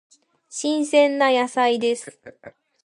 [0.49, 2.17] 新鮮な野菜です。